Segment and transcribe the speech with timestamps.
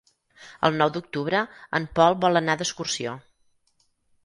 [0.69, 1.43] El nou d'octubre
[1.81, 3.17] en Pol vol anar d'excursió.